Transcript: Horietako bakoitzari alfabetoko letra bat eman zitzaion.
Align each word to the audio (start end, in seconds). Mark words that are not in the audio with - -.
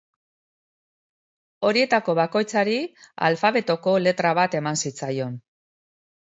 Horietako 1.69 2.17
bakoitzari 2.21 2.79
alfabetoko 3.29 3.97
letra 4.07 4.35
bat 4.43 4.59
eman 4.65 4.85
zitzaion. 4.85 5.41